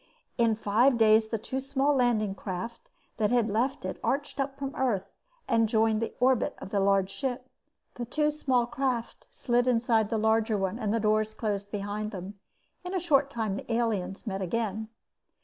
[0.39, 4.73] In five days the two small landing craft that had left it arched up from
[4.75, 5.11] Earth
[5.47, 7.47] and joined the orbit of the large ship.
[7.93, 12.39] The two small craft slid inside the large one and doors closed behind them.
[12.83, 14.87] In a short time the aliens met again.